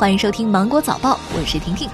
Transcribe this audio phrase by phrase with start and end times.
[0.00, 1.86] 欢迎收听《芒果早报》，我是婷婷。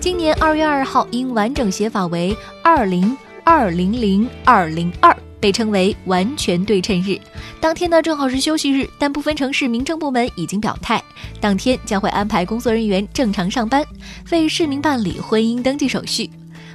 [0.00, 7.16] 今年二月二号，因完整写法为二零二零零二零二，被称为完全对称日。
[7.60, 11.00] 当天呢，正好是休息日，但部分城市民政部门已经表态，
[11.40, 13.86] 当天将会安排工作人员正常上班，
[14.32, 16.28] 为市民办理婚姻登记手续。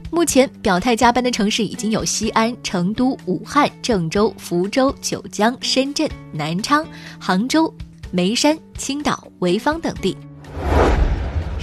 [0.10, 6.86] 目前表态加班的城市已经有西安、成都、武汉、郑州、福州、九江、深圳、南昌、
[7.20, 7.74] 杭州、
[8.12, 10.16] 眉山、青岛、潍坊等地。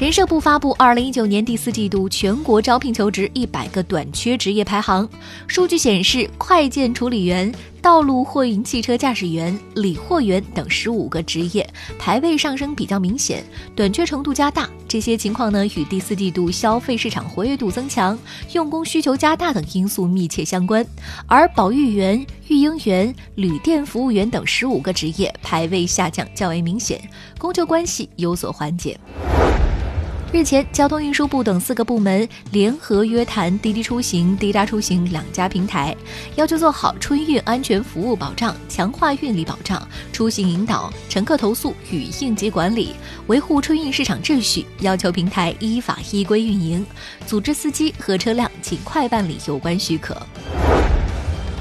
[0.00, 5.08] 人社部发布二零一九年第四季度全国招聘求职一百个短缺职业排行，
[5.46, 11.64] 数据显示，快件处理员、道路货运汽车驾驶员、理货员等十五个职业
[11.96, 13.44] 排位上升比较明显，
[13.76, 14.68] 短缺程度加大。
[14.88, 18.18] 这些情况呢，与第四季度消费市场活跃度增强、
[18.52, 20.84] 用工需求加大等因素密切相关。
[21.28, 27.00] 而保育员、育婴员、旅店服务员等十五个职业排位下降较为明显，
[27.38, 28.98] 供求关系有所缓解。
[30.34, 35.96] 日前，交通运输部等四个部门联合约谈滴滴出行、滴答出行两家平台，
[36.34, 39.80] 要求做好春运安全服务保障，强化运力保障、
[40.12, 42.96] 出行引导、乘客投诉与应急管理，
[43.28, 44.66] 维护春运市场秩序。
[44.80, 46.84] 要求平台依法依规运营，
[47.28, 50.20] 组织司机和车辆尽快办理有关许可。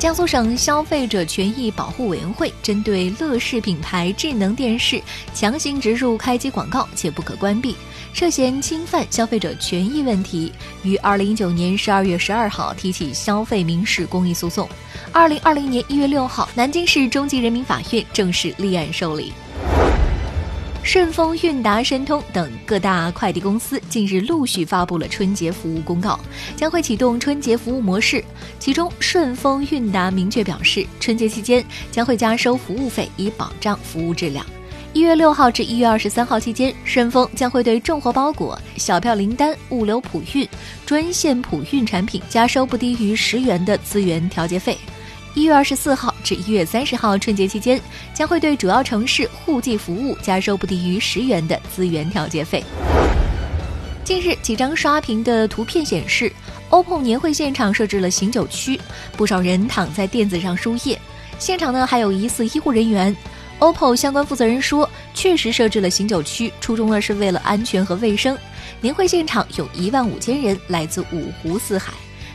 [0.03, 5.01] 江苏省消费者权益保护委员会针对乐视品牌智能电视
[5.33, 7.73] 强行植入开机广告且不可关闭，
[8.11, 10.51] 涉嫌侵犯消费者权益问题，
[10.83, 14.67] 于二零一九年十二月十二号提起消费民事公益诉讼。
[15.13, 19.31] 二零二零年一月六号，南京市中级人民法院正式立案受理。
[20.83, 26.19] 顺丰、韵达、申通等各大快递公司近日陆续发布了春节服务公告，
[26.57, 28.23] 将会启动春节服务模式。
[28.59, 34.45] 其中，顺丰、韵达明确表示，春节期间将会加收服务费，以保障服务质量。
[34.91, 40.47] 一月六号至一月二十三号期间，顺丰将会对重货包裹、小票零单、物流普运、
[40.85, 44.77] 专线普运产品加收不低于十元的资源调节费。
[45.35, 47.81] 一月二十四号至一月三十号春节期间，
[48.13, 52.63] 将会对主要城市户籍服务加收不低于十元的资源调节费。
[54.03, 56.31] 近日，几张刷屏的图片显示
[56.69, 58.79] ，OPPO 年会现场设置了醒酒区，
[59.17, 60.99] 不少人躺在垫子上输液。
[61.39, 63.15] 现场呢还有疑似医护人员。
[63.59, 68.37] OPPO 相关负责人说，确实设置了醒酒区，初衷呢是为了安全和卫生。
[68.81, 71.91] 年会现场有一万五千人，来自五湖四海。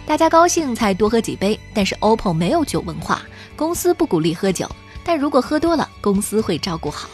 [0.08, 3.20] 大家高兴才多喝几杯，但是 OPPO 没有酒文化，
[3.54, 4.66] 公司不鼓励喝酒，
[5.04, 7.10] 但如果喝多了，公司会照顾好。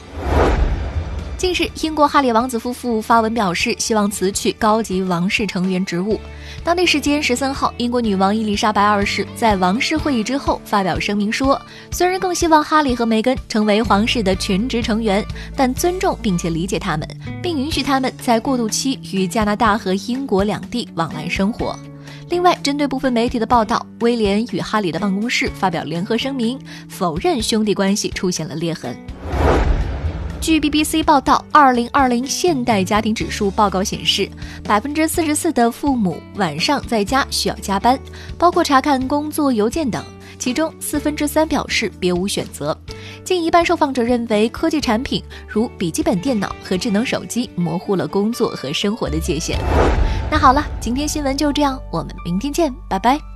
[1.37, 6.21] 近日，英国哈里王子夫妇发文表示，希望辞去高级王室成员职务。
[6.63, 11.61] 当地时间十三号，英国女王伊丽莎白二世在王室会议之后发表声明说，
[11.91, 17.09] 虽然更希望哈里和梅根成为皇室的全职成员，但尊重并且理解他们，
[17.43, 21.77] 并允许他们在过渡期与加拿大和英国两地往来生活。
[22.31, 26.59] 另外，针对部分媒体的报道，威廉与哈里的办公室发表联合声明，
[26.89, 28.97] 否认兄弟关系出现了裂痕。
[30.41, 34.29] 据 BBC 报道，二零二零现代家庭指数报告显示，
[34.63, 37.99] 百分之四十四的父母晚上在家需要加班，
[38.39, 40.05] 包括查看工作邮件等。
[40.39, 42.77] 其中四分之三表示别无选择，
[43.25, 49.59] 近一半受访者认为科技产品如笔记本电脑和智能手机模糊了工作和生活的界限。
[50.31, 53.34] 那好了，今天新闻就这样，我们明天见，拜拜。